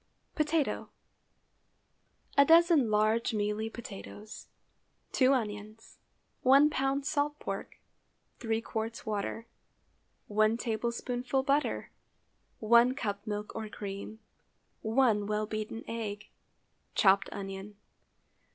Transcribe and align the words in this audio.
POTATO. 0.33 0.89
A 2.35 2.43
dozen 2.43 2.89
large 2.89 3.35
mealy 3.35 3.69
potatoes. 3.69 4.47
2 5.11 5.31
onions. 5.31 5.99
1 6.41 6.71
lb. 6.71 7.05
salt 7.05 7.37
pork. 7.37 7.77
3 8.39 8.63
qts. 8.63 9.05
water. 9.05 9.45
1 10.25 10.57
tablespoonful 10.57 11.43
butter. 11.43 11.91
1 12.57 12.95
cup 12.95 13.27
milk 13.27 13.55
or 13.55 13.69
cream. 13.69 14.17
1 14.81 15.27
well 15.27 15.45
beaten 15.45 15.83
egg. 15.87 16.29
Chopped 16.95 17.29
onion. 17.31 17.75